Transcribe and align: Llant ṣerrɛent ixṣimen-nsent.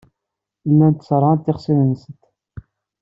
Llant 0.69 1.03
ṣerrɛent 1.07 1.49
ixṣimen-nsent. 1.51 2.23